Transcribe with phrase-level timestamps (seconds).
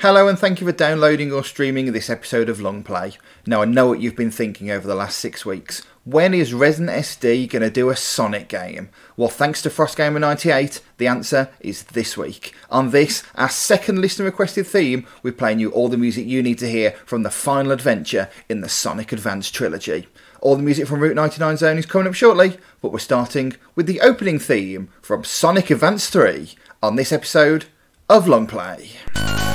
[0.00, 3.18] Hello, and thank you for downloading or streaming this episode of Longplay.
[3.44, 5.84] Now, I know what you've been thinking over the last six weeks.
[6.04, 8.88] When is ResidentSD going to do a Sonic game?
[9.18, 12.54] Well, thanks to FrostGamer98, the answer is this week.
[12.70, 16.58] On this, our second listener requested theme, we're playing you all the music you need
[16.60, 20.08] to hear from the final adventure in the Sonic Advance trilogy.
[20.40, 23.84] All the music from Route 99 Zone is coming up shortly, but we're starting with
[23.84, 27.66] the opening theme from Sonic Advance 3 on this episode
[28.08, 29.49] of Longplay.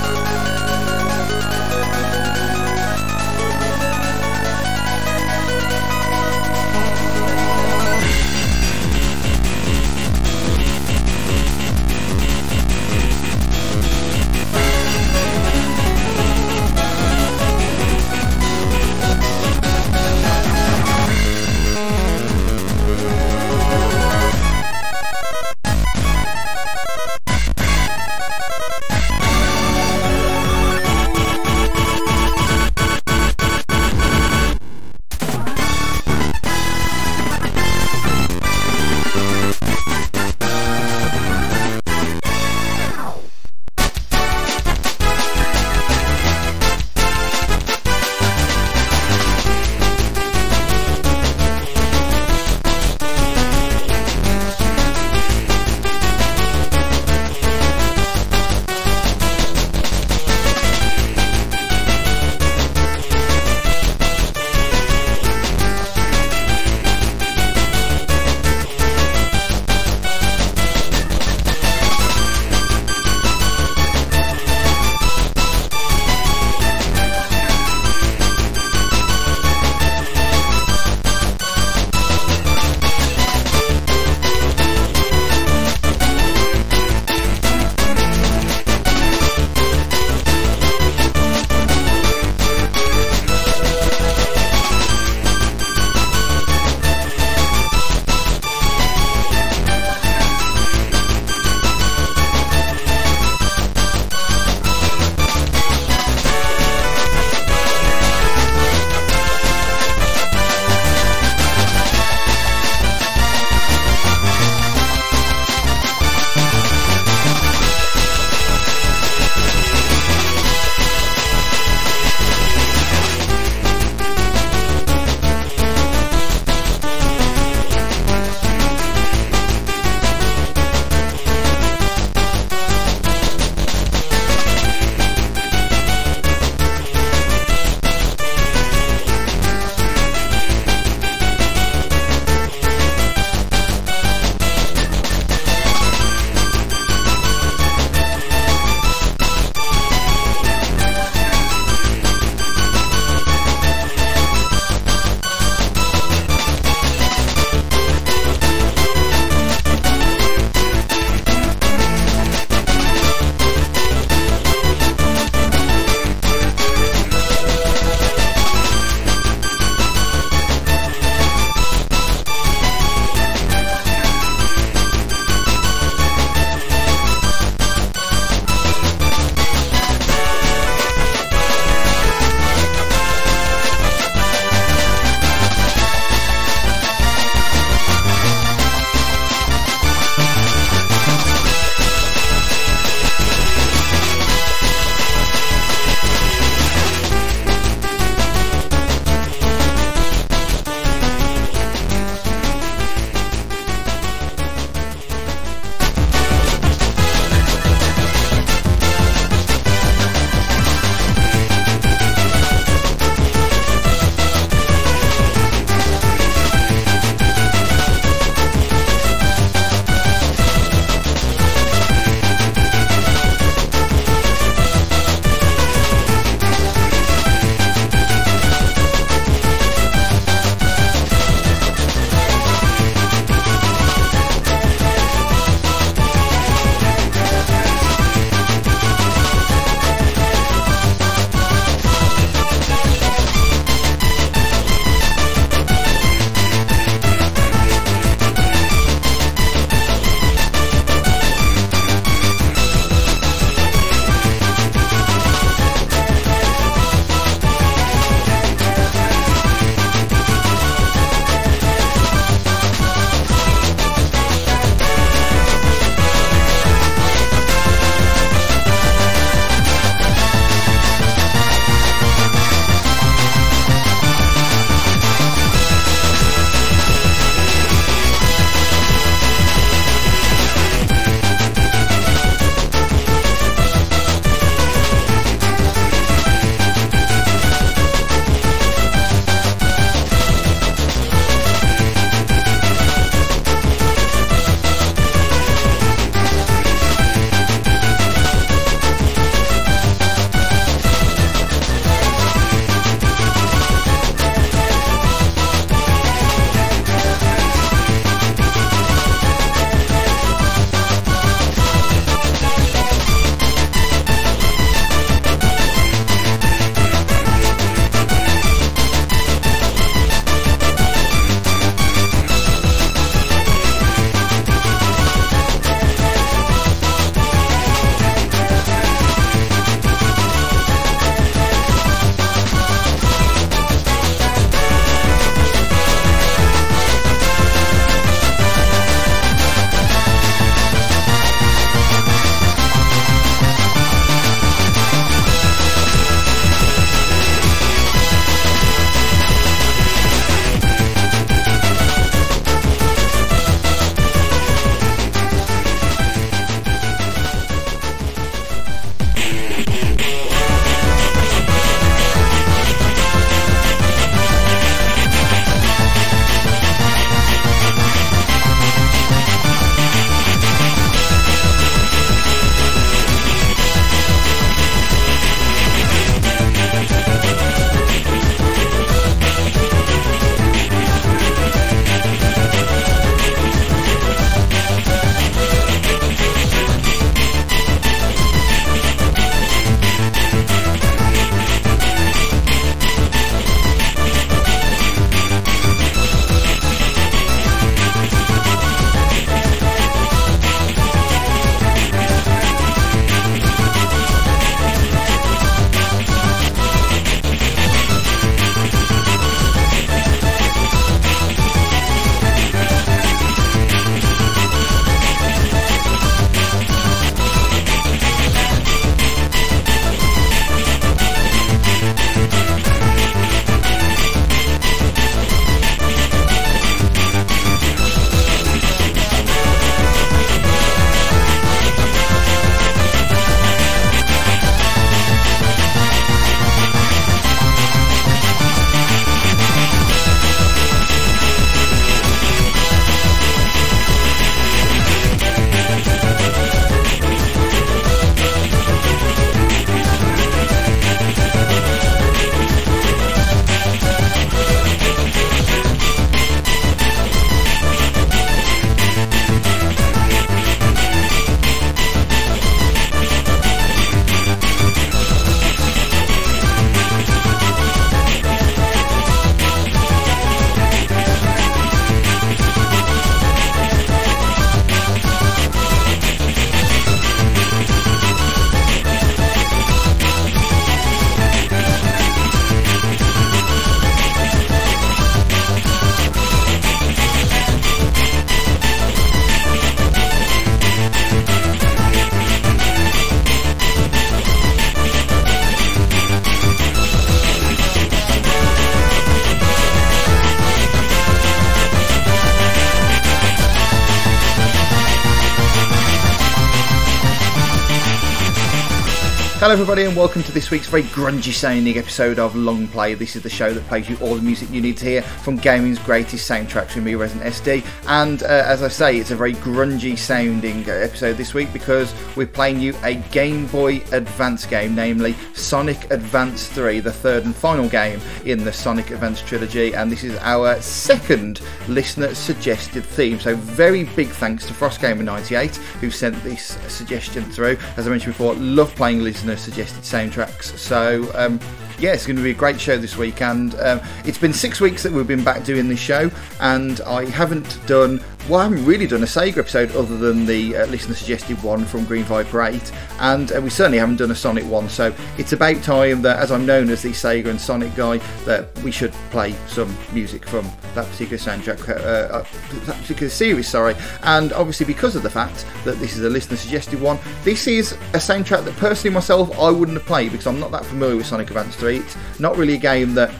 [509.56, 512.92] Everybody, and welcome to this week's very grungy sounding episode of Longplay.
[512.92, 515.36] This is the show that plays you all the music you need to hear from
[515.36, 517.64] gaming's greatest soundtracks with me, ResidentSD.
[517.86, 521.94] And uh, as I say, it's a very grungy sounding uh, episode this week because
[522.16, 527.34] we're playing you a Game Boy Advance game, namely Sonic Advance 3, the third and
[527.34, 529.74] final game in the Sonic Advance trilogy.
[529.74, 533.18] And this is our second listener suggested theme.
[533.18, 537.56] So, very big thanks to FrostGamer98 who sent this suggestion through.
[537.78, 540.58] As I mentioned before, love playing listeners listener suggested soundtracks.
[540.58, 541.38] So um,
[541.78, 543.22] yeah, it's going to be a great show this week.
[543.22, 546.10] And um, it's been six weeks that we've been back doing this show,
[546.40, 550.56] and I haven't done well, I haven't really done a Sega episode other than the
[550.56, 554.44] uh, listener suggested one from Green 8, and uh, we certainly haven't done a Sonic
[554.46, 554.68] one.
[554.68, 558.52] So it's about time that, as I'm known as the Sega and Sonic guy, that
[558.64, 562.24] we should play some music from that particular soundtrack, uh, uh
[562.66, 563.46] that particular series.
[563.46, 567.46] Sorry, and obviously because of the fact that this is a listener suggested one, this
[567.46, 570.96] is a soundtrack that personally myself I wouldn't have played because I'm not that familiar
[570.96, 571.78] with Sonic Advance 3.
[571.78, 573.12] It's not really a game that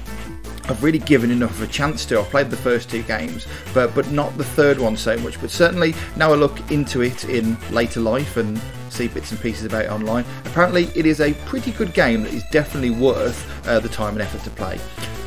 [0.68, 2.18] I've really given enough of a chance to.
[2.18, 5.40] I've played the first two games, but but not the third one so much.
[5.40, 9.64] But certainly now I look into it in later life and see bits and pieces
[9.64, 10.24] about it online.
[10.44, 14.22] Apparently, it is a pretty good game that is definitely worth uh, the time and
[14.22, 14.80] effort to play.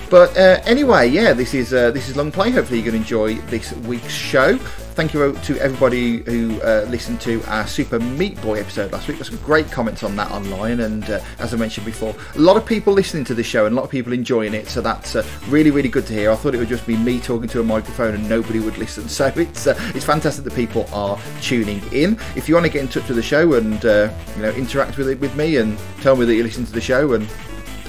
[0.09, 2.51] But uh, anyway, yeah, this is uh, this is Longplay.
[2.51, 4.57] Hopefully, you're going to enjoy this week's show
[4.99, 9.15] thank you to everybody who uh, listened to our Super Meat Boy episode last week.
[9.15, 12.57] There's some great comments on that online, and uh, as I mentioned before, a lot
[12.57, 14.67] of people listening to the show and a lot of people enjoying it.
[14.67, 16.31] So that's uh, really, really good to hear.
[16.31, 19.07] I thought it would just be me talking to a microphone and nobody would listen.
[19.19, 22.19] So it's uh, it's fantastic that people are tuning in.
[22.35, 24.97] If you want to get in touch with the show and uh, you know interact
[24.97, 27.25] with it with me and tell me that you listen to the show and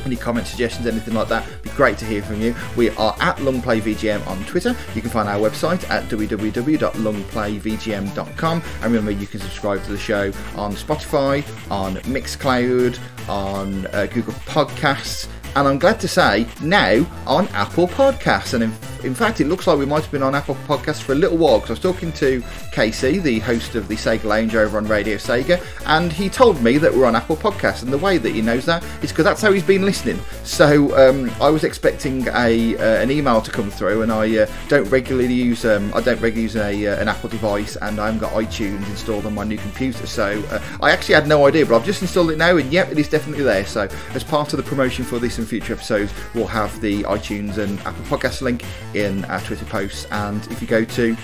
[0.05, 2.55] any comments, suggestions, anything like that, It'd be great to hear from you.
[2.77, 4.77] We are at LongPlayVGM on Twitter.
[4.95, 8.63] You can find our website at www.longplayvgm.com.
[8.83, 10.27] And remember, you can subscribe to the show
[10.57, 17.49] on Spotify, on Mixcloud, on uh, Google Podcasts, and I'm glad to say now on
[17.49, 18.55] Apple Podcasts.
[18.55, 18.73] And in,
[19.05, 21.37] in, fact, it looks like we might have been on Apple Podcasts for a little
[21.37, 24.87] while because I was talking to Casey, the host of the Sega Lounge over on
[24.87, 27.83] Radio Sega, and he told me that we're on Apple Podcasts.
[27.83, 30.19] And the way that he knows that is because that's how he's been listening.
[30.45, 34.47] So um, I was expecting a uh, an email to come through, and I uh,
[34.69, 38.07] don't regularly use um, I don't regularly use a, uh, an Apple device, and I
[38.07, 40.07] haven't got iTunes installed on my new computer.
[40.07, 42.91] So uh, I actually had no idea, but I've just installed it now, and yep,
[42.91, 43.67] it is definitely there.
[43.67, 47.59] So as part of the promotion for this and future episodes, we'll have the iTunes
[47.59, 50.07] and Apple Podcast link in our Twitter posts.
[50.11, 51.17] And if you go to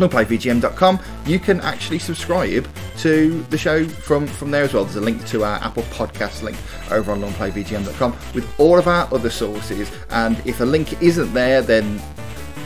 [0.00, 4.84] longplayvgm.com, you can actually subscribe to the show from, from there as well.
[4.84, 6.56] There's a link to our Apple Podcast link
[6.90, 9.90] over on longplayvgm.com with all of our other sources.
[10.10, 12.00] And if a link isn't there, then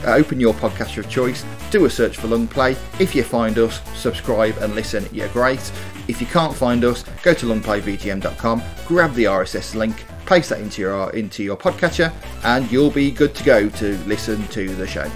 [0.05, 2.77] open your podcast of choice, do a search for Longplay.
[2.99, 5.71] If you find us, subscribe and listen, you're great.
[6.07, 10.81] If you can't find us, go to longplayvgm.com, grab the RSS link, paste that into
[10.81, 12.13] your into your podcatcher,
[12.43, 15.09] and you'll be good to go to listen to the show.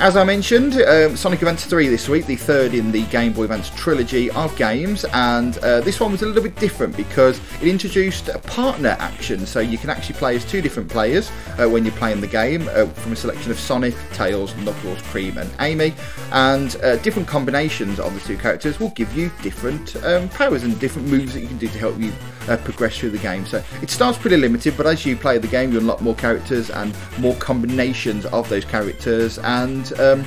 [0.00, 3.42] As I mentioned, um, Sonic Advance 3 this week, the third in the Game Boy
[3.42, 7.68] Advance trilogy of games, and uh, this one was a little bit different because it
[7.68, 11.84] introduced a partner action, so you can actually play as two different players uh, when
[11.84, 15.92] you're playing the game uh, from a selection of Sonic, Tails, Knuckles, Cream, and Amy,
[16.32, 20.80] and uh, different combinations of the two characters will give you different um, powers and
[20.80, 22.10] different moves that you can do to help you
[22.48, 23.46] uh, progress through the game.
[23.46, 26.70] So it starts pretty limited, but as you play the game, you unlock more characters
[26.70, 30.24] and more combinations of those characters, and um,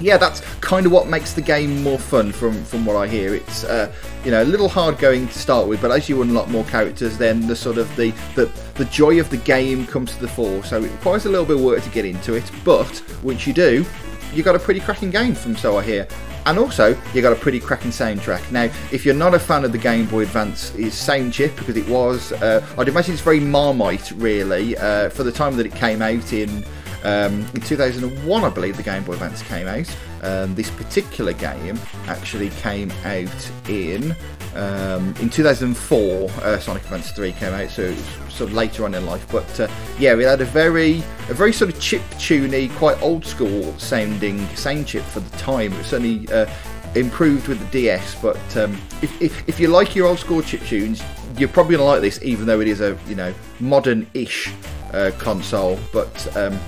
[0.00, 3.34] yeah, that's kind of what makes the game more fun from from what I hear.
[3.34, 3.92] It's uh,
[4.24, 7.18] you know a little hard going to start with, but as you unlock more characters,
[7.18, 10.64] then the sort of the, the the joy of the game comes to the fore.
[10.64, 13.52] So it requires a little bit of work to get into it, but once you
[13.52, 13.84] do,
[14.32, 16.08] you got a pretty cracking game from so I hear.
[16.46, 18.50] And also, you got a pretty cracking soundtrack.
[18.50, 21.76] Now, if you're not a fan of the Game Boy Advance, is sound chip because
[21.76, 22.32] it was.
[22.32, 26.32] Uh, I'd imagine it's very Marmite, really, uh, for the time that it came out
[26.32, 26.64] in.
[27.04, 29.96] Um, in 2001, I believe the Game Boy Advance came out.
[30.22, 34.14] Um, this particular game actually came out in
[34.54, 36.30] um, in 2004.
[36.30, 37.94] Uh, Sonic Advance 3 came out, so
[38.28, 39.26] sort of later on in life.
[39.30, 43.24] But uh, yeah, we had a very a very sort of chip tuney, quite old
[43.24, 45.72] school sounding sound chip for the time.
[45.72, 46.46] It certainly uh,
[46.94, 48.20] improved with the DS.
[48.20, 51.02] But um, if, if, if you like your old school chip tunes,
[51.36, 54.52] you're probably gonna like this, even though it is a you know modern-ish
[54.92, 55.78] uh, console.
[55.92, 56.58] But um,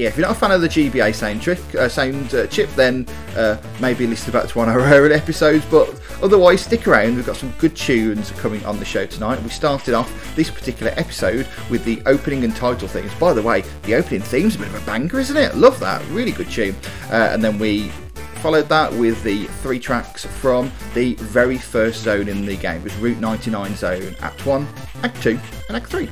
[0.00, 2.70] yeah, if you're not a fan of the GBA sound, trick, uh, sound uh, chip,
[2.70, 5.62] then uh, maybe listen back to one of our earlier episodes.
[5.66, 7.16] But otherwise, stick around.
[7.16, 9.42] We've got some good tunes coming on the show tonight.
[9.42, 13.14] We started off this particular episode with the opening and title themes.
[13.16, 15.54] By the way, the opening theme's a bit of a banger, isn't it?
[15.54, 16.02] Love that.
[16.08, 16.74] Really good tune.
[17.10, 17.88] Uh, and then we
[18.36, 22.78] followed that with the three tracks from the very first zone in the game.
[22.78, 24.66] It was Route 99 Zone, Act 1,
[25.02, 25.38] Act 2,
[25.68, 26.08] and Act 3.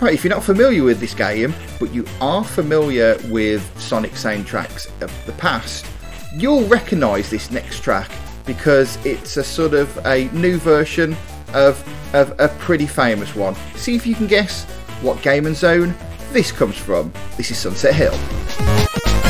[0.00, 4.88] Right, if you're not familiar with this game, but you are familiar with Sonic soundtracks
[5.00, 5.86] of the past,
[6.34, 8.10] you'll recognise this next track
[8.44, 11.16] because it's a sort of a new version
[11.54, 11.82] of,
[12.14, 13.54] of a pretty famous one.
[13.76, 14.64] See if you can guess
[15.00, 15.94] what game and zone
[16.32, 17.12] this comes from.
[17.36, 19.23] This is Sunset Hill.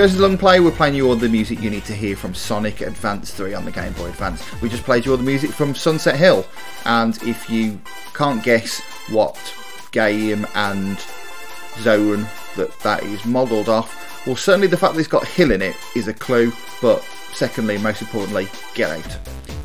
[0.00, 2.80] Goes to Longplay, we're playing you all the music you need to hear from Sonic
[2.80, 4.42] Advance 3 on the Game Boy Advance.
[4.62, 6.46] We just played you all the music from Sunset Hill,
[6.86, 7.78] and if you
[8.14, 9.36] can't guess what
[9.90, 10.98] game and
[11.80, 15.60] zone that that is modelled off, well, certainly the fact that it's got hill in
[15.60, 17.02] it is a clue, but
[17.34, 19.18] secondly, most importantly, get out.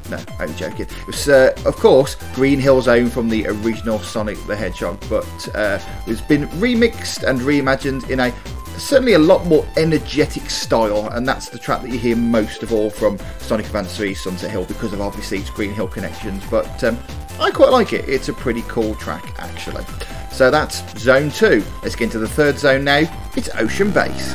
[0.09, 0.85] No, I'm joking.
[0.85, 5.55] It was, uh, of course, Green Hill Zone from the original Sonic the Hedgehog, but
[5.55, 8.33] uh, it's been remixed and reimagined in a
[8.77, 12.73] certainly a lot more energetic style, and that's the track that you hear most of
[12.73, 16.43] all from Sonic Advance 3 Sunset Hill because of obviously its Green Hill connections.
[16.49, 16.97] But um,
[17.39, 19.83] I quite like it, it's a pretty cool track actually.
[20.31, 21.63] So that's Zone 2.
[21.83, 23.03] Let's get into the third zone now.
[23.35, 24.33] It's Ocean Base.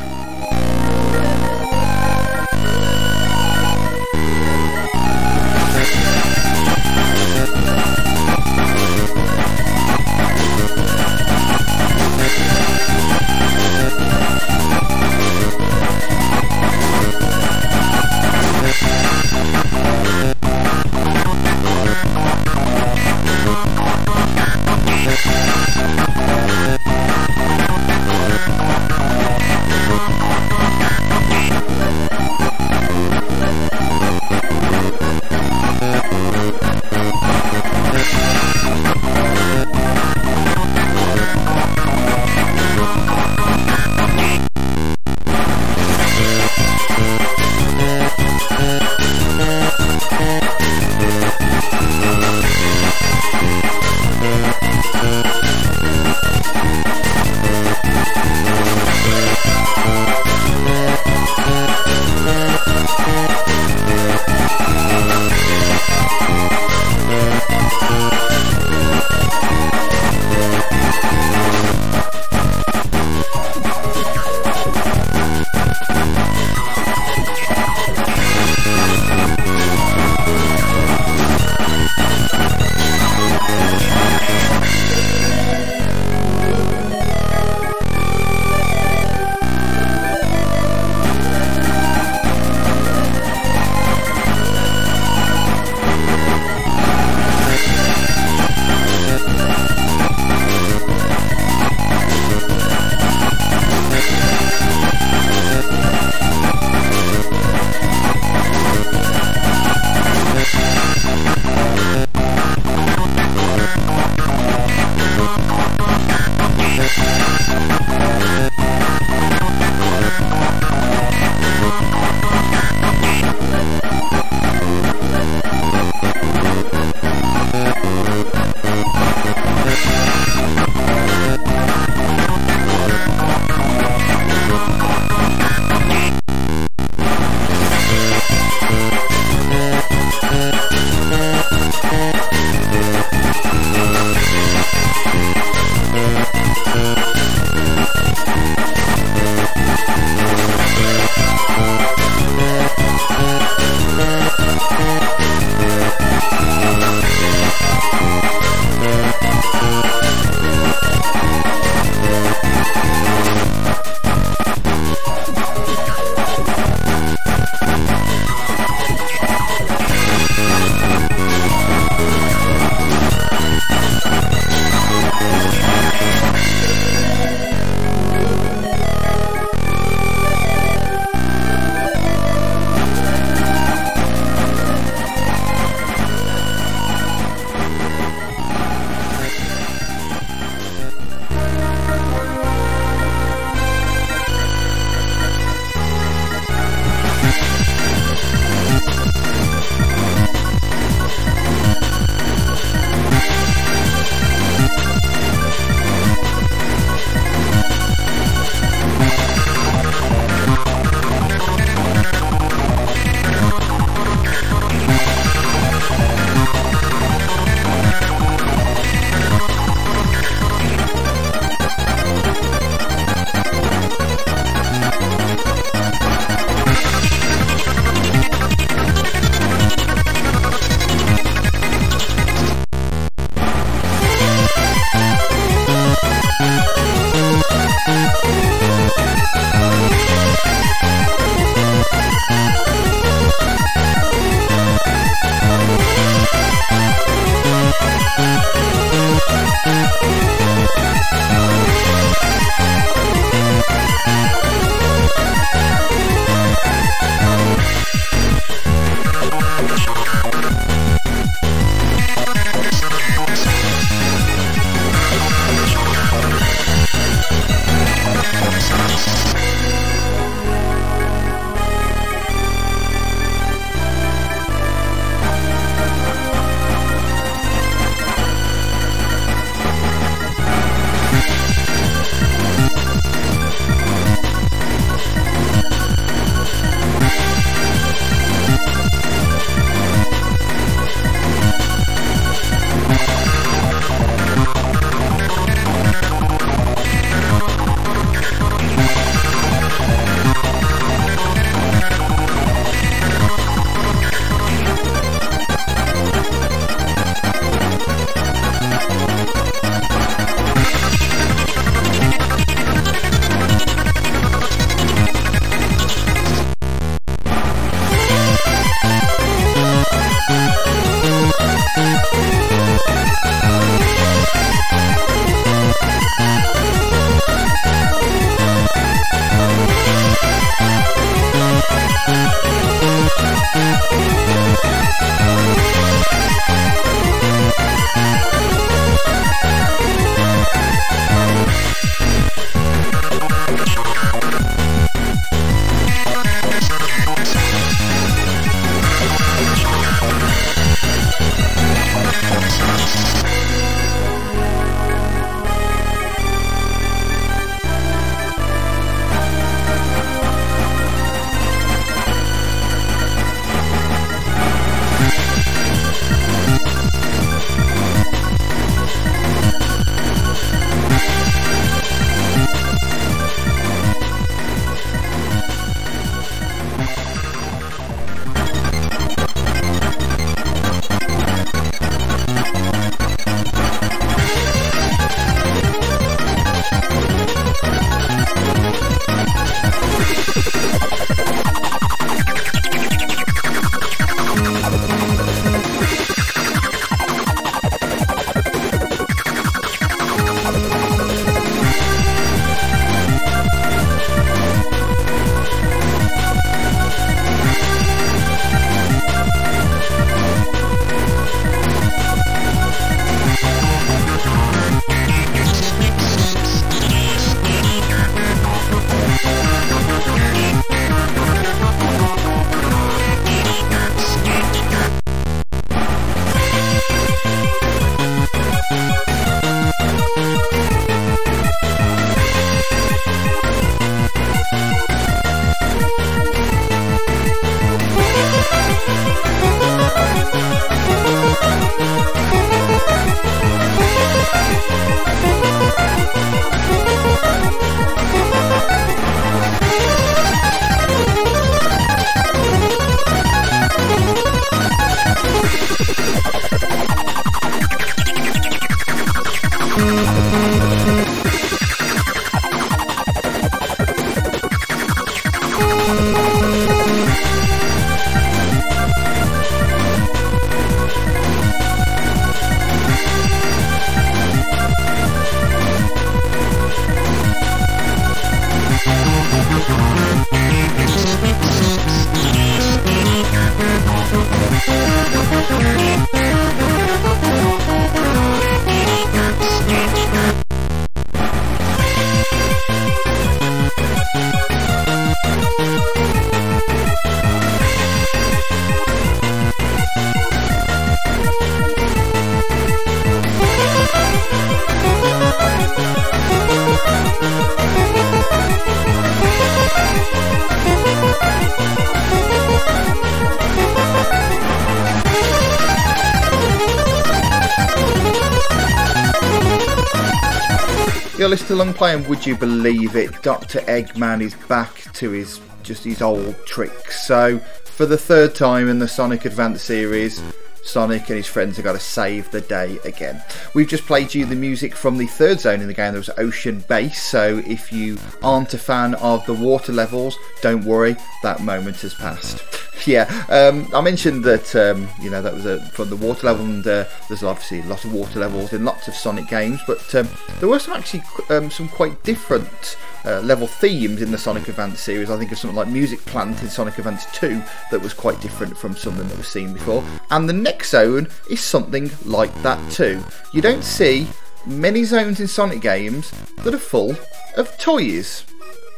[521.30, 523.22] You're listening to Longplay, and would you believe it?
[523.22, 523.60] Dr.
[523.60, 527.06] Eggman is back to his just his old tricks.
[527.06, 530.20] So, for the third time in the Sonic Advance series,
[530.62, 533.23] Sonic and his friends have got to save the day again.
[533.55, 535.92] We've just played you the music from the third zone in the game.
[535.92, 540.64] There was Ocean Base, so if you aren't a fan of the water levels, don't
[540.64, 542.42] worry, that moment has passed.
[542.87, 546.46] Yeah, um, I mentioned that um, you know that was a, from the water level,
[546.46, 549.94] and uh, there's obviously a lot of water levels in lots of Sonic games, but
[549.94, 554.48] um, there were some actually um, some quite different uh, level themes in the Sonic
[554.48, 555.10] Advance series.
[555.10, 558.56] I think of something like Music Plant in Sonic Advance 2 that was quite different
[558.56, 559.84] from something that was seen before.
[560.10, 563.02] And the next zone is something like that too.
[563.32, 564.06] You don't see
[564.46, 566.96] many zones in Sonic games that are full
[567.36, 568.24] of toys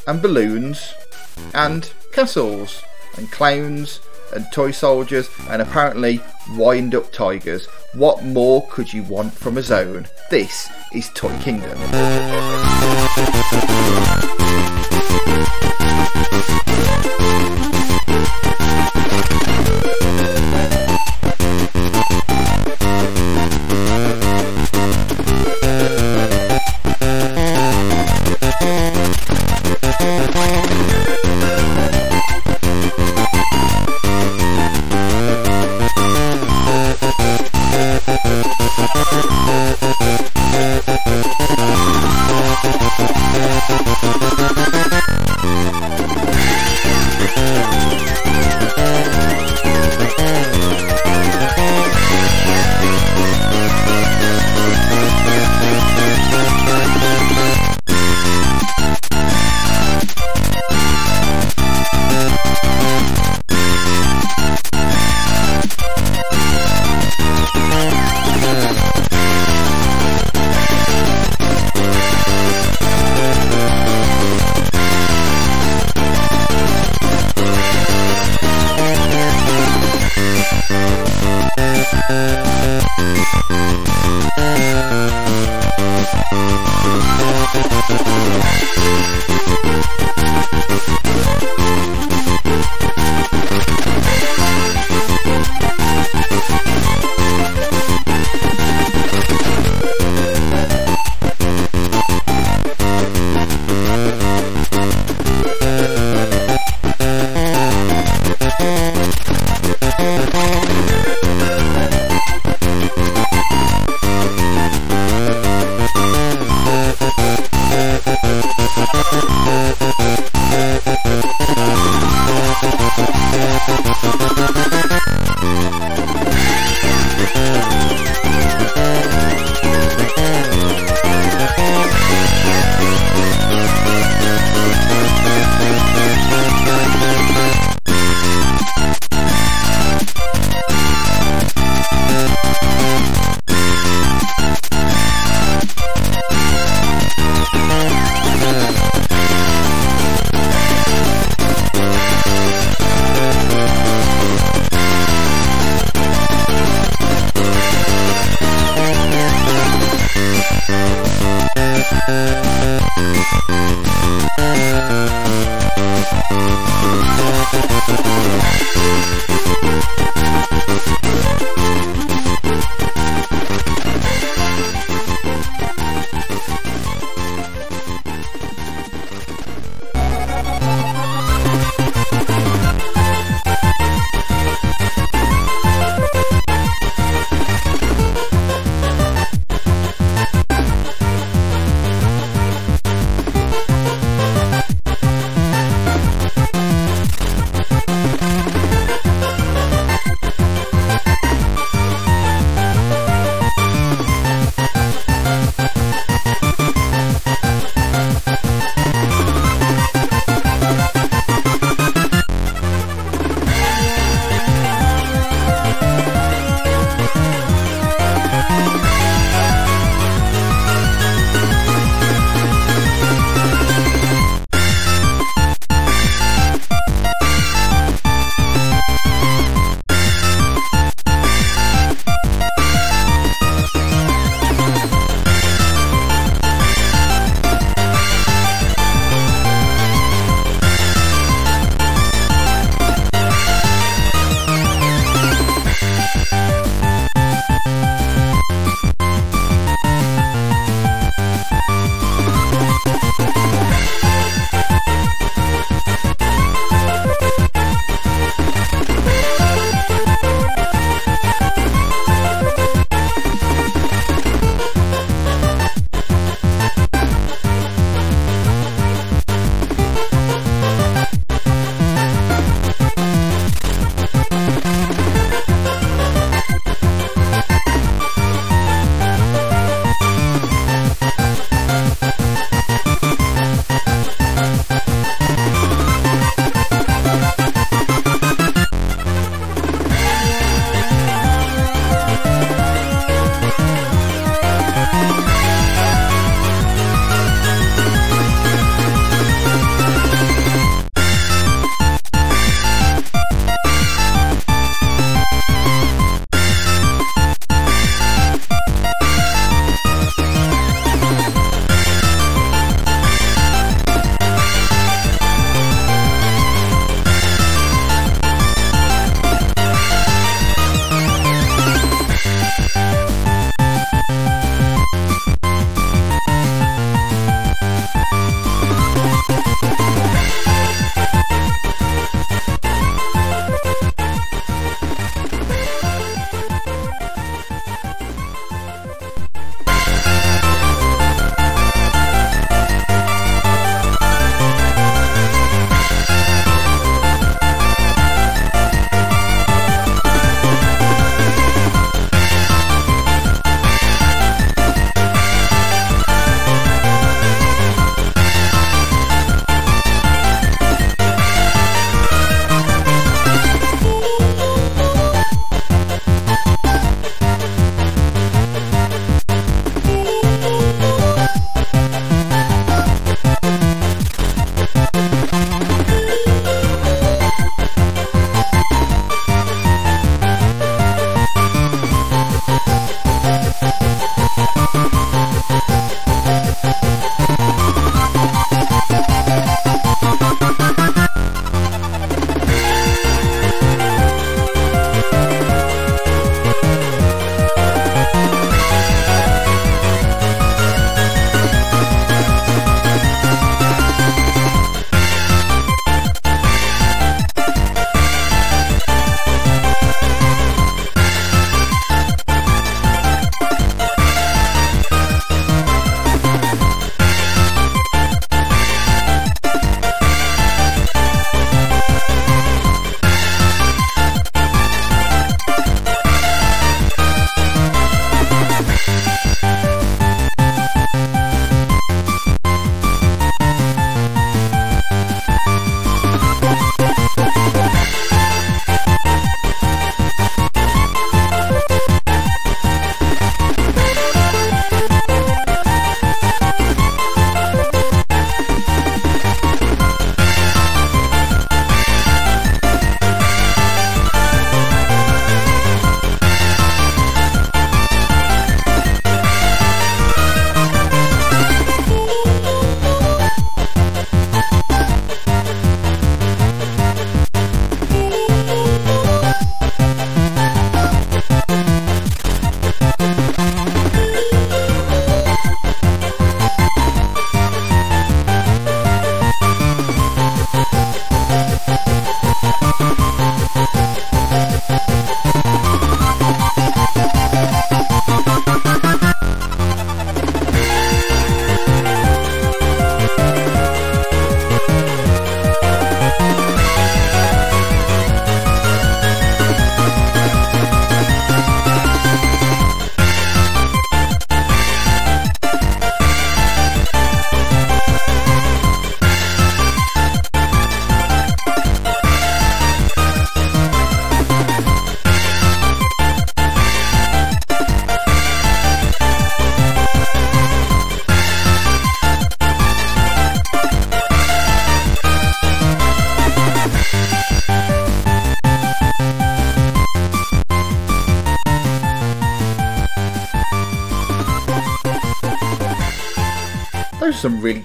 [0.07, 0.93] and balloons
[1.55, 2.83] and castles
[3.17, 4.01] and clowns
[4.33, 6.21] and toy soldiers and apparently
[6.57, 7.67] wind up tigers.
[7.95, 10.07] What more could you want from a zone?
[10.31, 11.79] This is Toy Kingdom.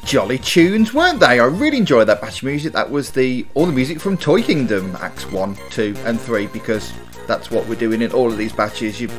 [0.08, 1.38] Jolly tunes, weren't they?
[1.42, 2.72] I really enjoyed that batch of music.
[2.72, 6.94] That was the all the music from Toy Kingdom Acts 1, 2 and 3 because
[7.28, 9.02] that's what we're doing in all of these batches.
[9.02, 9.10] You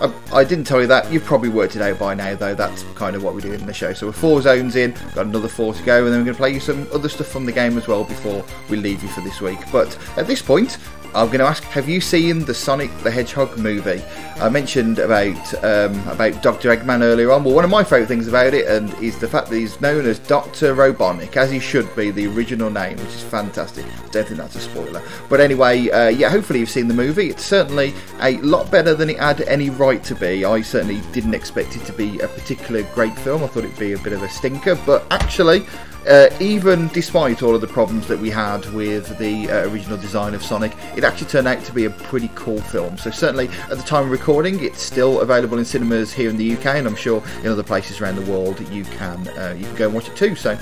[0.00, 1.10] I, I, didn't tell you that.
[1.10, 2.54] You've probably worked it out by now, though.
[2.54, 3.92] That's kind of what we're doing in the show.
[3.94, 6.38] So we're four zones in, got another four to go, and then we're going to
[6.38, 9.22] play you some other stuff from the game as well before we leave you for
[9.22, 9.58] this week.
[9.72, 10.76] But at this point,
[11.16, 14.02] I'm going to ask: Have you seen the Sonic the Hedgehog movie?
[14.38, 17.42] I mentioned about um, about Doctor Eggman earlier on.
[17.42, 20.04] Well, one of my favourite things about it, and is the fact that he's known
[20.04, 23.86] as Doctor Robotnik, as he should be, the original name, which is fantastic.
[23.86, 26.28] I don't think that's a spoiler, but anyway, uh, yeah.
[26.28, 27.30] Hopefully you've seen the movie.
[27.30, 30.44] It's certainly a lot better than it had any right to be.
[30.44, 33.42] I certainly didn't expect it to be a particular great film.
[33.42, 35.66] I thought it'd be a bit of a stinker, but actually
[36.06, 40.34] uh, even despite all of the problems that we had with the uh, original design
[40.34, 42.96] of Sonic, it actually turned out to be a pretty cool film.
[42.96, 46.56] So certainly at the time of recording, it's still available in cinemas here in the
[46.56, 49.74] UK, and I'm sure in other places around the world you can uh, you can
[49.76, 50.36] go and watch it too.
[50.36, 50.58] So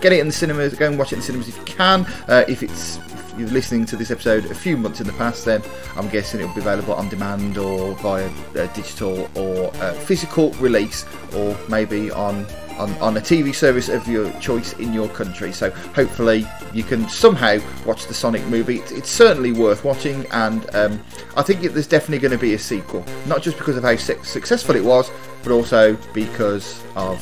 [0.00, 2.04] get it in the cinemas, go and watch it in the cinemas if you can.
[2.28, 2.98] Uh, if it's
[3.38, 5.62] you're listening to this episode a few months in the past, then
[5.96, 10.50] I'm guessing it will be available on demand or via uh, digital or uh, physical
[10.54, 12.46] release, or maybe on
[12.82, 15.52] on, on a TV service of your choice in your country.
[15.52, 18.78] So hopefully you can somehow watch the Sonic movie.
[18.78, 21.02] It's, it's certainly worth watching, and um,
[21.36, 23.04] I think there's definitely going to be a sequel.
[23.26, 25.10] Not just because of how su- successful it was,
[25.42, 27.18] but also because of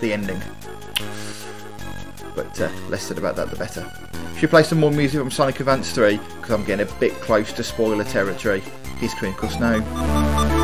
[0.00, 0.40] the ending.
[2.34, 3.90] But uh, less said about that, the better.
[4.38, 6.16] Should play some more music from Sonic Advance 3?
[6.16, 8.62] Because I'm getting a bit close to spoiler territory.
[8.98, 9.78] Here's Twinkle Snow.
[9.80, 10.57] week's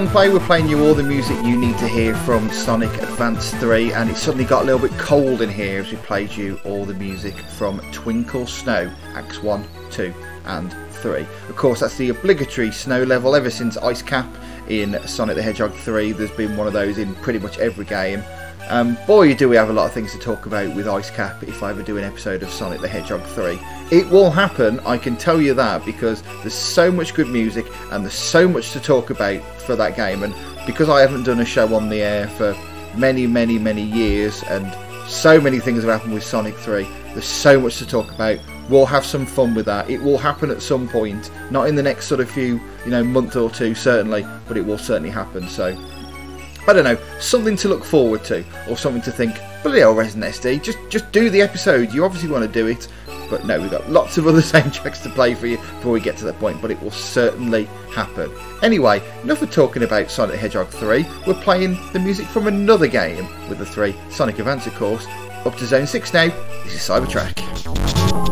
[0.00, 3.92] Longplay, we're playing you all the music you need to hear from Sonic Advance 3,
[3.92, 6.86] and it suddenly got a little bit cold in here as we played you all
[6.86, 10.14] the music from Twinkle Snow, Acts 1, 2,
[10.46, 11.20] and 3.
[11.50, 14.26] Of course, that's the obligatory snow level ever since Ice Cap
[14.68, 16.12] in Sonic the Hedgehog 3.
[16.12, 18.24] There's been one of those in pretty much every game.
[18.70, 21.42] Um, boy, do we have a lot of things to talk about with Ice Cap
[21.42, 23.60] if I ever do an episode of Sonic the Hedgehog 3.
[23.90, 28.04] It will happen, I can tell you that, because there's so much good music and
[28.04, 30.22] there's so much to talk about for that game.
[30.22, 30.32] And
[30.64, 32.56] because I haven't done a show on the air for
[32.96, 34.72] many, many, many years and
[35.08, 38.38] so many things have happened with Sonic 3, there's so much to talk about.
[38.68, 39.90] We'll have some fun with that.
[39.90, 43.02] It will happen at some point, not in the next sort of few, you know,
[43.02, 45.48] month or two, certainly, but it will certainly happen.
[45.48, 45.76] So
[46.68, 49.34] I don't know, something to look forward to, or something to think,
[49.64, 51.92] bloody hell, ResidentSD, just just do the episode.
[51.92, 52.86] You obviously want to do it,
[53.30, 56.16] but no, we've got lots of other soundtracks to play for you before we get
[56.18, 57.64] to that point, but it will certainly
[57.94, 58.30] happen.
[58.62, 61.06] Anyway, enough of talking about Sonic the Hedgehog 3.
[61.26, 65.06] We're playing the music from another game with the three Sonic Advance, of course.
[65.46, 66.28] Up to Zone 6 now.
[66.64, 68.29] This is Cyber Track.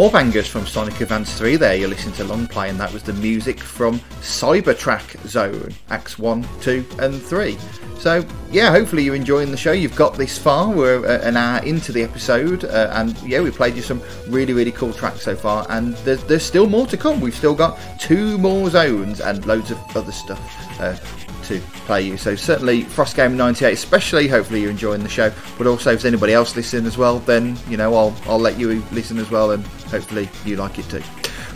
[0.00, 1.76] More bangers from Sonic Advance 3 there.
[1.76, 6.48] You're listening to Longplay, and that was the music from Cyber Track Zone, Acts 1,
[6.62, 7.58] 2, and 3.
[7.98, 9.72] So, yeah, hopefully you're enjoying the show.
[9.72, 10.70] You've got this far.
[10.70, 14.54] We're uh, an hour into the episode, uh, and yeah, we played you some really,
[14.54, 17.20] really cool tracks so far, and there's, there's still more to come.
[17.20, 20.40] We've still got two more zones and loads of other stuff.
[20.80, 20.96] Uh,
[21.50, 22.16] to play you.
[22.16, 26.86] So certainly FrostGamer98, especially hopefully you're enjoying the show, but also if anybody else listening
[26.86, 30.56] as well, then you know I'll I'll let you listen as well and hopefully you
[30.56, 31.02] like it too.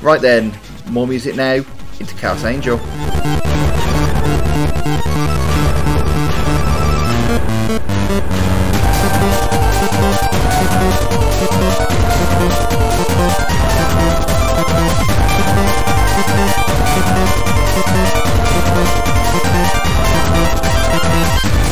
[0.02, 0.52] Right then,
[0.90, 1.64] more music now
[2.00, 2.80] into Chaos Angel.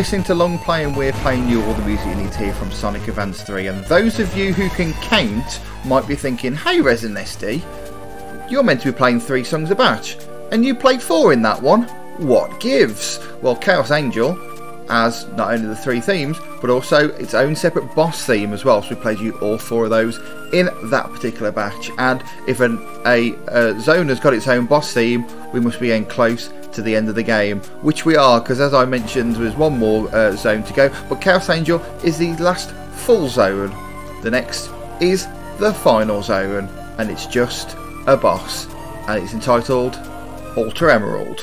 [0.00, 2.72] listening to Longplay and we're playing you all the music you need to hear from
[2.72, 8.50] Sonic Advance 3 and those of you who can count might be thinking, hey ResidentSD,
[8.50, 10.16] you're meant to be playing three songs a batch
[10.52, 11.82] and you played four in that one.
[12.16, 13.20] What gives?
[13.42, 14.32] Well, Chaos Angel
[14.88, 18.82] has not only the three themes, but also its own separate boss theme as well.
[18.82, 20.16] So we played you all four of those
[20.54, 21.90] in that particular batch.
[21.98, 25.88] And if an, a, a zone has got its own boss theme, we must be
[25.88, 29.36] getting close to the end of the game, which we are, because as I mentioned,
[29.36, 30.90] there's one more uh, zone to go.
[31.08, 33.70] But Chaos Angel is the last full zone.
[34.22, 34.70] The next
[35.00, 35.26] is
[35.58, 36.68] the final zone,
[36.98, 37.76] and it's just
[38.06, 38.66] a boss,
[39.08, 39.96] and it's entitled
[40.56, 41.40] Ultra Emerald.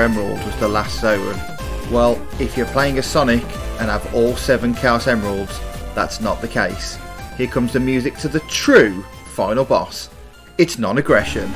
[0.00, 1.36] Emerald was the last zone.
[1.90, 3.42] Well, if you're playing a Sonic
[3.80, 5.60] and have all seven Chaos Emeralds,
[5.94, 6.98] that's not the case.
[7.36, 9.02] Here comes the music to the true
[9.34, 10.10] final boss.
[10.58, 11.52] It's non-aggression.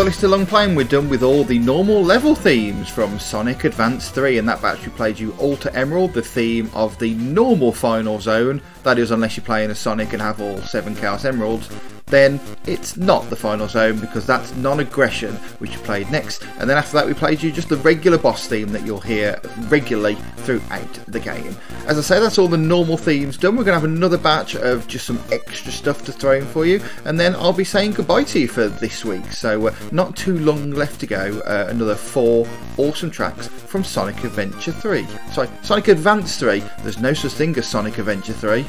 [0.00, 4.08] You're listening Long Playing, we're done with all the normal level themes from Sonic Advance
[4.08, 8.18] 3, and that batch we played you Ultra Emerald, the theme of the normal final
[8.18, 11.68] zone, that is, unless you're playing a Sonic and have all seven Chaos Emeralds
[12.10, 16.44] then it's not the final zone because that's non-aggression which you played next.
[16.58, 19.40] And then after that we played you just the regular boss theme that you'll hear
[19.68, 21.56] regularly throughout the game
[21.90, 23.56] as I say that's all the normal themes done.
[23.56, 26.64] We're going to have another batch of just some extra stuff to throw in for
[26.64, 26.80] you.
[27.04, 29.24] And then I'll be saying goodbye to you for this week.
[29.32, 32.46] So uh, not too long left to go uh, another four
[32.76, 37.68] awesome tracks from Sonic Adventure 3 sorry Sonic Advance 3 there's no such thing as
[37.68, 38.64] Sonic Adventure 3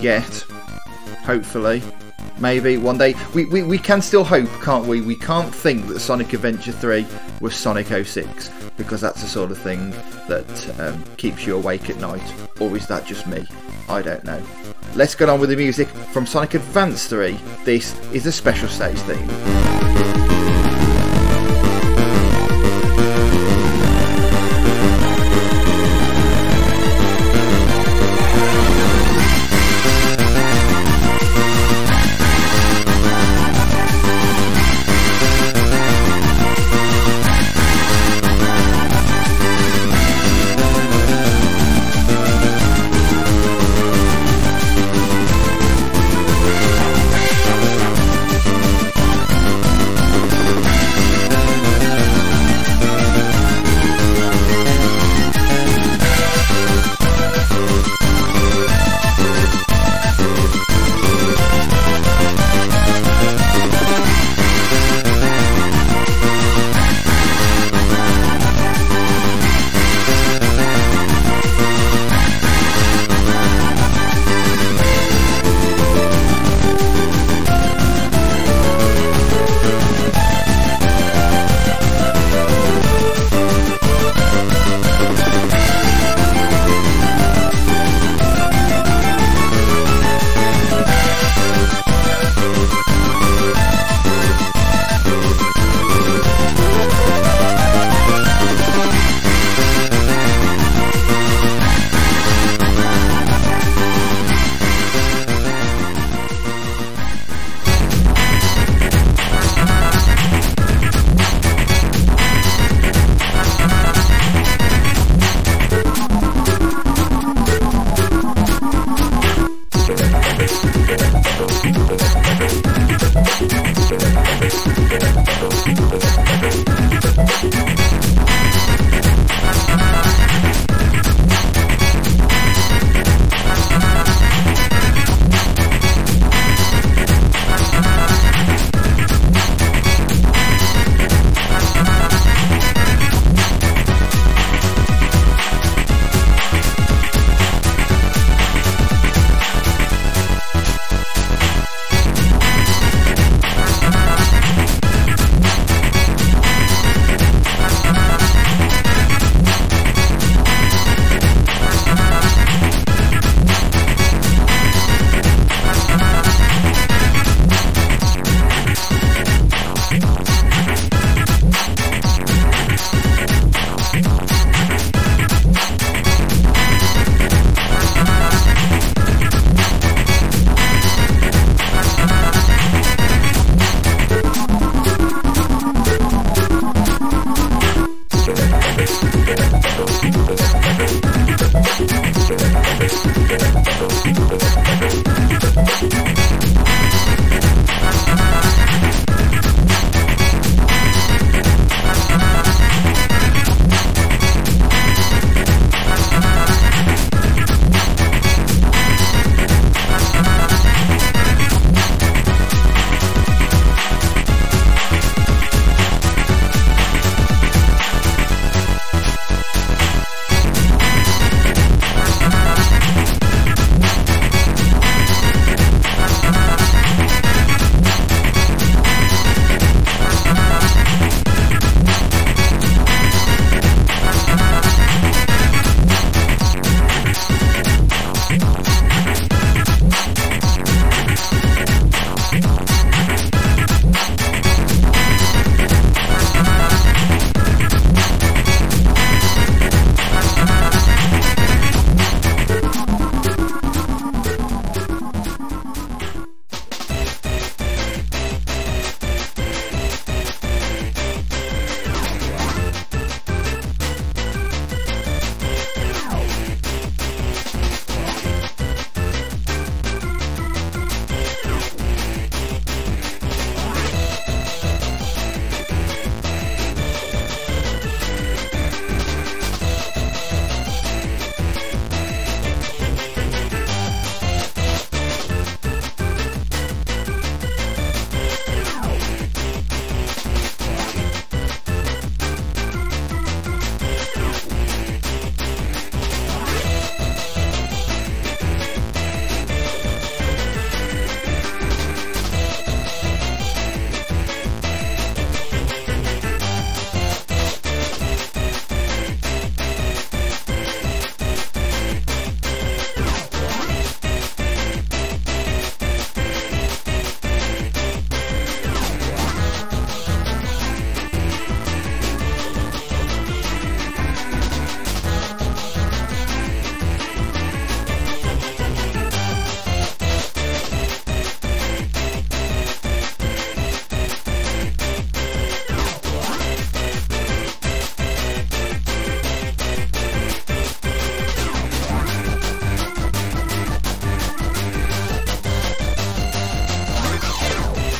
[0.00, 0.44] yet.
[1.24, 1.82] Hopefully.
[2.44, 3.14] Maybe one day.
[3.32, 5.00] We, we, we can still hope, can't we?
[5.00, 7.06] We can't think that Sonic Adventure 3
[7.40, 9.92] was Sonic 06 because that's the sort of thing
[10.28, 12.34] that um, keeps you awake at night.
[12.60, 13.46] Or is that just me?
[13.88, 14.42] I don't know.
[14.94, 17.32] Let's get on with the music from Sonic Advance 3.
[17.64, 20.13] This is the special stage theme.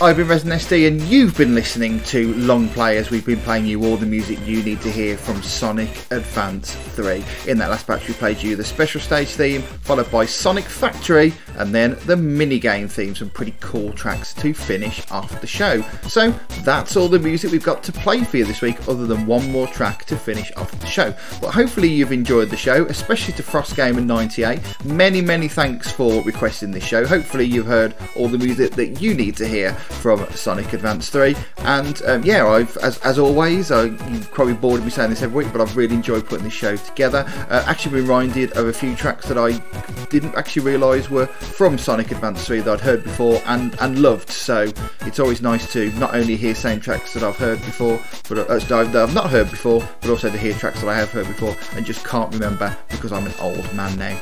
[0.05, 3.97] I've been ResidentSD and you've been listening to Longplay as we've been playing you all
[3.97, 7.25] the music you need to hear from Sonic Advance 3.
[7.49, 11.33] In that last batch we played you the special stage theme, followed by Sonic Factory,
[11.57, 15.81] and then the minigame theme, some pretty cool tracks to finish off the show.
[16.07, 16.33] So
[16.65, 19.51] that's all the music we've got to play for you this week, other than one
[19.51, 21.15] more track to finish off the show.
[21.41, 24.85] But hopefully you've enjoyed the show, especially to FrostGamer98.
[24.85, 27.07] Many, many thanks for requesting this show.
[27.07, 31.35] Hopefully you've heard all the music that you need to hear from Sonic Advance 3.
[31.59, 35.23] And um, yeah, I've as, as always, I, you probably bored of me saying this
[35.23, 37.25] every week, but I've really enjoyed putting this show together.
[37.51, 39.59] Uh, actually, reminded of a few tracks that I
[40.07, 44.31] didn't actually realise were from Sonic Advance 3 that I'd heard before and, and loved.
[44.31, 44.73] So
[45.03, 48.59] it's always nice to not only hear same tracks that I've heard before, but uh,
[48.59, 51.57] that I've not heard before, but also to hear tracks that I have heard before
[51.75, 54.21] and just can't remember because I'm an old man now.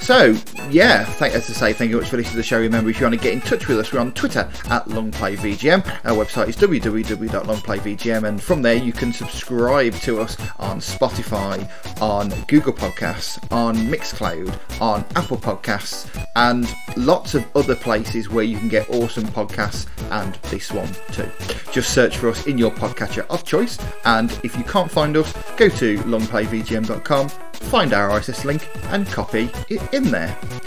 [0.00, 0.34] So,
[0.70, 2.58] yeah, thank, as I say, thank you very much for listening to the show.
[2.58, 5.86] Remember, if you want to get in touch with us, we're on Twitter at LongPlayVGM.
[6.04, 11.70] Our website is www.longplayvgm, and from there you can subscribe to us on Spotify,
[12.02, 18.58] on Google Podcasts, on Mixcloud, on Apple Podcasts, and lots of other places where you
[18.58, 21.30] can get awesome podcasts and this one too.
[21.70, 25.32] Just search for us in your podcatcher of choice, and if you can't find us,
[25.56, 30.59] go to longplayvgm.com, find our RSS link, and copy it in in there.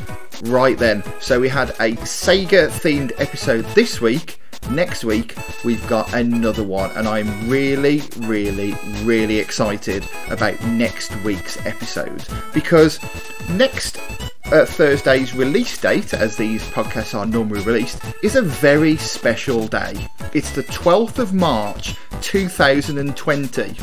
[0.44, 4.40] Right then, so we had a Sega themed episode this week.
[4.70, 11.64] Next week, we've got another one, and I'm really, really, really excited about next week's
[11.66, 13.00] episode because
[13.50, 14.00] next
[14.52, 20.08] uh, Thursday's release date, as these podcasts are normally released, is a very special day.
[20.34, 23.78] It's the 12th of March 2020.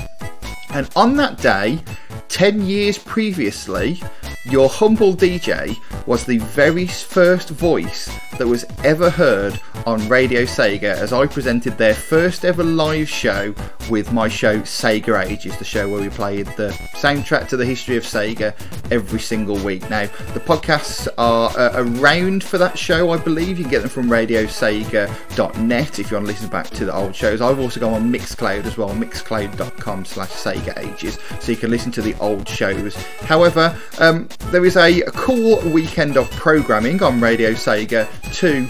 [0.72, 1.80] And on that day,
[2.28, 4.00] 10 years previously,
[4.44, 5.76] your humble DJ
[6.06, 11.76] was the very first voice that was ever heard on Radio Sega as I presented
[11.76, 13.54] their first ever live show
[13.90, 15.30] with my show Sega Age.
[15.30, 18.54] Ages, the show where we played the soundtrack to the history of Sega
[18.90, 19.88] every single week.
[19.88, 23.58] Now, the podcasts are uh, around for that show, I believe.
[23.58, 27.14] You can get them from radiosega.net if you want to listen back to the old
[27.14, 27.40] shows.
[27.40, 31.90] I've also gone on Mixcloud as well, mixcloud.com slash Sega Ages, so you can listen
[31.92, 32.94] to the old shows.
[33.20, 38.68] However, um, there is a cool weekend of programming on Radio Sega to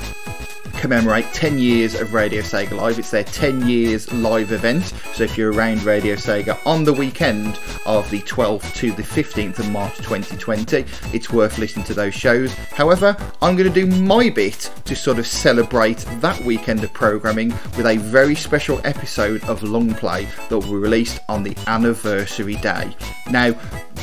[0.80, 2.98] commemorate 10 years of Radio Sega Live.
[2.98, 4.94] It's their 10 years live event.
[5.12, 9.58] So if you're around Radio Sega on the weekend of the 12th to the 15th
[9.58, 12.54] of March 2020, it's worth listening to those shows.
[12.54, 17.50] However, I'm going to do my bit to sort of celebrate that weekend of programming
[17.76, 22.96] with a very special episode of Longplay that will be released on the anniversary day.
[23.30, 23.52] Now,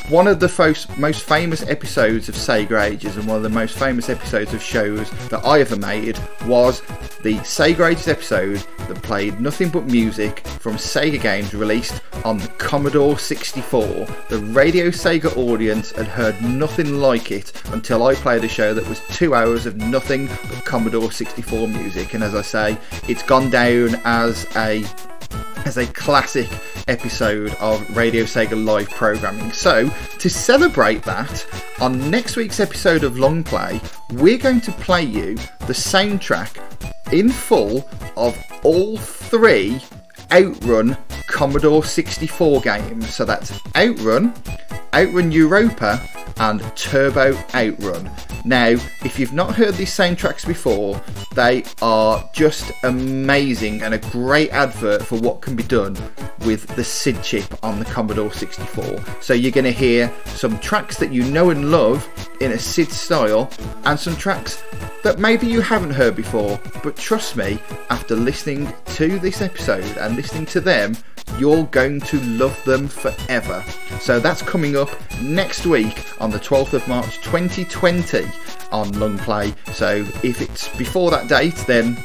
[0.09, 3.77] one of the most, most famous episodes of Sega Ages and one of the most
[3.77, 9.39] famous episodes of shows that I ever made was the Sega Ages episode that played
[9.39, 14.05] nothing but music from Sega games released on the Commodore 64.
[14.29, 18.87] The Radio Sega audience had heard nothing like it until I played a show that
[18.87, 22.13] was two hours of nothing but Commodore 64 music.
[22.13, 22.77] And as I say,
[23.07, 24.83] it's gone down as a
[25.67, 26.49] as a classic
[26.87, 29.51] episode of Radio Sega live programming.
[29.51, 31.45] So, to celebrate that,
[31.81, 33.81] on next week's episode of Longplay,
[34.13, 36.57] we're going to play you the soundtrack
[37.11, 37.85] in full
[38.15, 39.81] of all three
[40.31, 40.97] Outrun
[41.27, 43.13] Commodore 64 games.
[43.13, 44.33] So that's Outrun,
[44.93, 46.01] Outrun Europa,
[46.37, 48.09] and Turbo Outrun.
[48.45, 48.67] Now,
[49.03, 51.01] if you've not heard these soundtracks before,
[51.35, 55.97] they are just amazing and a great advert for what can be done
[56.45, 59.03] with the SID chip on the Commodore 64.
[59.21, 62.07] So you're going to hear some tracks that you know and love
[62.39, 63.49] in a SID style
[63.85, 64.63] and some tracks
[65.03, 67.59] that maybe you haven't heard before, but trust me,
[67.89, 70.95] after listening to this episode and listening to them,
[71.37, 73.63] you're going to love them forever.
[73.99, 74.89] So that's coming up
[75.21, 78.23] next week on the 12th of March 2020
[78.71, 79.55] on Longplay.
[79.73, 81.97] So if it's before that date, then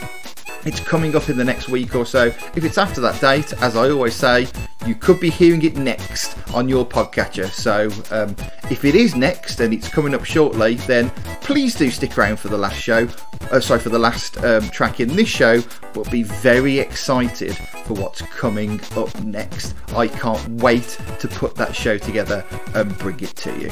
[0.65, 2.27] it's coming up in the next week or so.
[2.27, 4.49] If it's after that date, as I always say,
[4.87, 7.49] you could be hearing it next on your podcatcher.
[7.49, 8.35] So um,
[8.71, 11.11] if it is next and it's coming up shortly, then
[11.41, 13.09] please do stick around for the last show.
[13.51, 15.63] Uh, sorry, for the last um, track in this show,
[15.93, 19.75] but be very excited for what's coming up next.
[19.95, 22.45] I can't wait to put that show together
[22.75, 23.71] and bring it to you.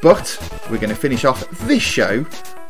[0.00, 0.38] But
[0.70, 2.24] we're going to finish off this show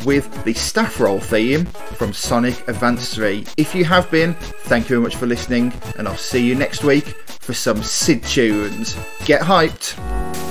[0.05, 3.47] with the staff roll theme from Sonic Advance 3.
[3.57, 6.85] If you have been, thank you very much for listening, and I'll see you next
[6.85, 7.07] week
[7.41, 8.97] for some SID tunes.
[9.25, 10.48] Get hyped!